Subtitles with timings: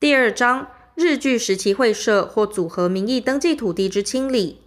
[0.00, 4.60] 第二章日据时期会社或组合名义登记土地之清理。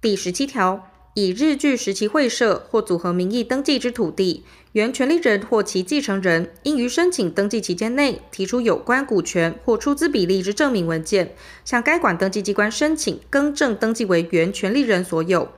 [0.00, 11.34] 第十七条，以日据时期会社或组合名义登记之土地，原权利人或其继承人应于申请登记期间内提出有关股权或出资比例之证明文件，
[11.66, 15.50] 向该管登记机关申请更正登记为原权利人所有。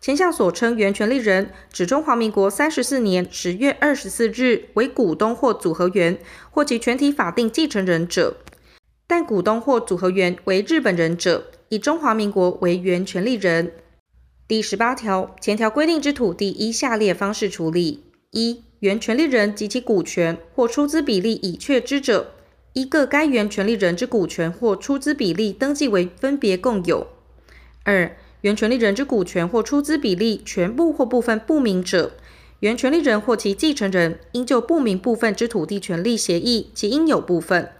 [0.00, 6.16] 前项所称原权利人，指中华民国三十四年十月二十四日为股东或组合员
[6.52, 8.36] 或其全体法定继承人者。
[9.08, 13.72] 但股东或组合员为日本人者，以中华民国为原权利人。
[14.46, 22.32] 第十八条，前条规定之土地依下列方式处理：一、原权利人及其股权或出资比例已确知者，
[22.74, 27.06] 依各该原权利人之股权或出资比例登记为分别共有；
[27.84, 32.12] 二、原权利人之股权或出资比例全部或部分不明者，
[32.60, 37.72] 原权利人或其继承人应就不明部分之土地权利协议其应有部分。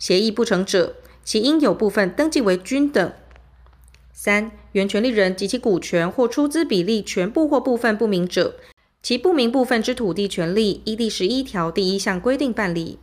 [0.00, 3.12] 协议不成者，其应有部分登记为均等。
[4.12, 8.56] 三、原权利人及其股权或出资比例全部或部分不明者，
[9.02, 12.98] 其不明部分之土地权利依第十一条第一项规定办理。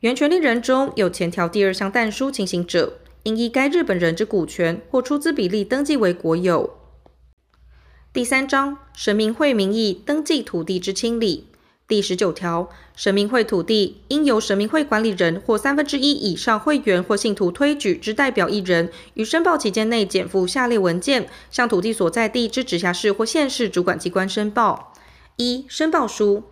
[0.00, 6.76] 原权利人中有前条第二项但书情形者，应依该日本人之股权或出资比例登记为国有。
[8.12, 11.46] 第三章神明会名义登记土地之清理。
[11.88, 24.92] 第十九条，神明会土地应由神明会管理人或三分之一以上会员或信徒推举之代表一人，于申报期间内检附下列文件，向土地所在地之直辖市或县市主管机关申报：
[25.36, 26.42] 一、申报书；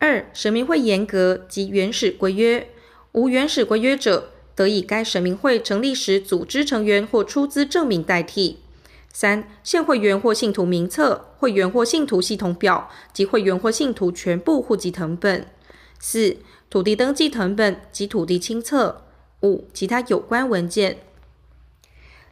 [0.00, 2.64] 二、神明会严格及原始规约；
[3.12, 8.58] 无原始规约者，得以该神明会成立时组织成员或出资证明代替。
[9.12, 15.42] 三、现会员或信徒名册、会员或信徒系统表及会员或信徒全部户籍成本；
[15.98, 16.36] 四、
[16.70, 19.02] 土地登记成本及土地清册；
[19.42, 20.98] 五、其他有关文件。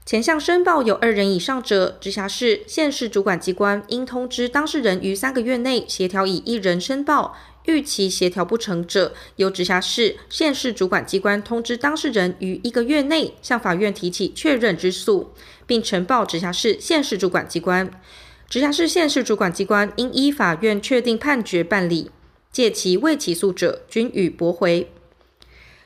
[0.08, 7.36] 前项申报有二人以上者，直辖市、县市主管机关应通知当事人于三个月内协调以一人申报。
[7.66, 15.34] 逾期协调不成者，由直辖市、县市主管机关通知当事人于一个月内向法院提起确认之诉，
[15.66, 17.90] 并呈报直辖市、县市主管机关。
[18.48, 22.10] 直辖市、县市主管机关应依法院确定判决办理，
[22.50, 24.90] 借其未起诉者，均予驳回。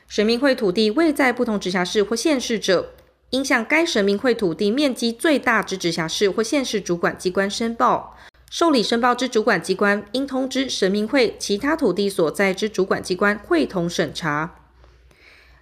[0.07, 2.93] 神明会土地未在不同直辖市或县市者，
[3.33, 8.15] 应向该神明会土地面积最大之直辖市或县市主管机关申报。
[8.51, 14.59] 受理申报之主管机关应通知神明会其他土地所在之主管机关会同审查。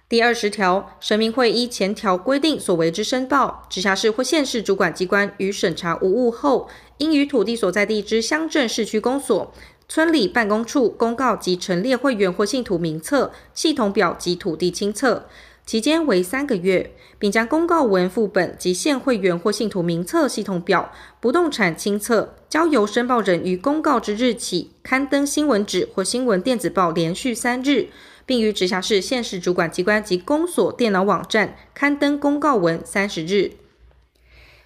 [0.06, 6.68] 第二十条，神明会依前条规定所为之申报，直辖市或县市主管机关与审查无误后，
[6.98, 9.50] 应于土地所在地之乡镇市区公所、
[9.88, 15.26] 村里办公处公告及陈列会员或信徒名册、系统表及土地清册。
[15.64, 27.88] 期间为三个月，并将公告文副本及现会员或信徒名册系统表、不动产清册交由申报人于公告之日起刊登新闻纸或新闻电子报连续三日，
[28.26, 33.52] 并于直辖市、县市主管机关及公所电脑网站刊登公告文三十日。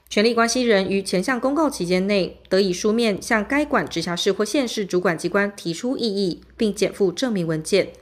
[0.09, 7.93] 权利关系人于前项公告期间内，得以书面向该管直辖市或县市主管机关提出异议，并检附证明文件。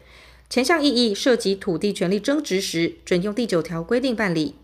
[0.55, 4.55] 前项异议涉及土地权利争执时，准用第九条规定办理。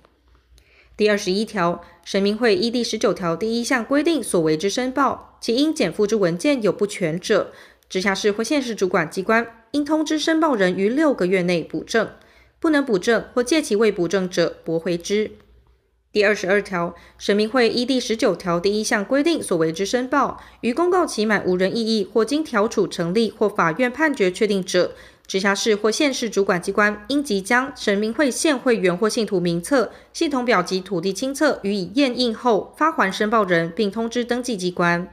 [0.97, 7.51] 第二十一条，神明会依第十九条第一项规定所为之申报，其应检附之文件有不全者，
[7.89, 12.09] 直辖市或县市主管机关应通知申报人于六个月内补正，
[12.61, 15.33] 不能补正或届期未补正者，驳回之。
[16.13, 24.95] 第二十二条，神明会依第十九条第一项规定所为之申报，于公告期满无人异议或经调处成立或法院判决确定者，
[25.31, 35.07] 直辖市或县市主管机关应即将神明会现会员或信徒名册、系统表及土地清册予以验印后发还申报人，并通知登记机关。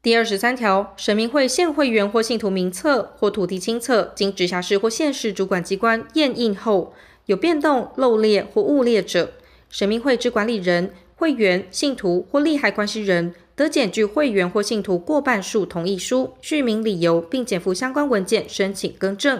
[0.00, 6.94] 第二十三条，神明会现会员或信徒名册或土地清册经直辖市或县市主管机关验印后
[7.26, 9.32] 有变动、漏列或误列者，
[9.68, 13.34] 神明会之管理人、会员、信徒或利害关系人。
[13.60, 19.38] 得检具会员或信徒过半数同意书，叙明理由，并检附相关文件申请更正。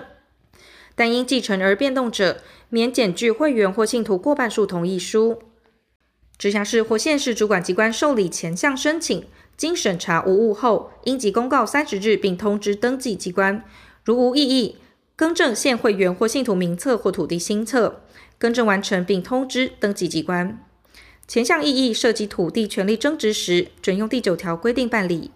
[0.94, 5.38] 但因继承而变动者，免检具会员或信徒过半数同意书。
[6.36, 9.24] 直辖市或县市主管机关受理前项申请，
[9.56, 13.64] 经审查无误后，应即公告三十日，并通知登记机关。
[14.04, 14.76] 如无异议，
[15.16, 18.02] 更正现会员或信徒名册或土地新册，
[18.36, 20.62] 更正完成并通知登记机关。
[21.30, 25.30] 前项异议涉及土地权利争执时，准用第九条规定办理。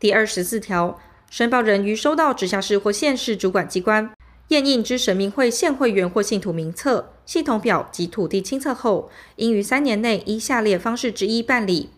[0.00, 0.98] 第二十四条，
[1.30, 4.10] 申报人于收到直辖市或县市主管机关
[4.48, 11.90] 验印之神明会现会员或信徒名册、系统表及土地清册后，应于三年内依下列方式之一办理：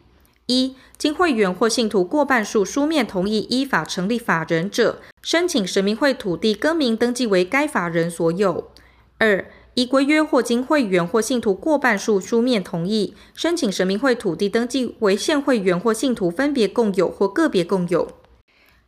[0.44, 8.70] 一、经会员或信徒过半数书面同意依法成立法人者，申请神明会土地更名登记为该法人所有；
[9.17, 18.08] 二、依规约或经会员或信徒过半数书面同意，申请神明会土地登记为现会员或信徒分别共有或个别共有。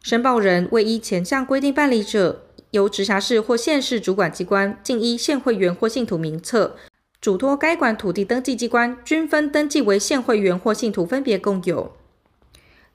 [0.03, 6.77] 申报人未依前项规定办理者，由直辖市或县市主管机关经依现会员或信徒名册，
[7.21, 11.93] 嘱托该管土地登记机关均分登记为现会员或信徒分别共有。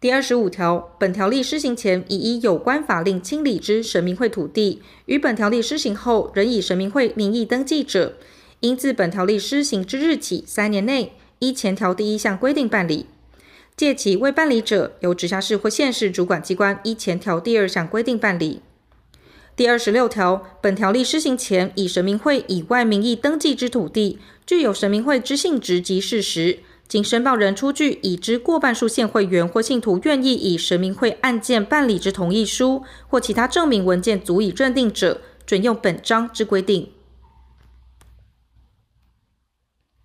[0.03, 8.17] 第二十五条，本条例施行前已依有关法令清理之神明会土地，于本条例施行后仍以神明会名义登记者，
[8.59, 13.05] 应自本条例施行之日起三年内，依前条第一项规定办理；
[13.77, 18.59] 届期未办理者，由直辖市或县市主管机关依前条第二项规定办理。
[19.55, 26.59] 第二十六条，本条例施行前以神明会以外名义登记之土地，具有神明会之性质及事实。
[26.87, 36.91] 经申报人出具已知过半数现会员或信徒愿意以神明会案件办理之同意书或其他证明文件足以认定者，准用本章之规定。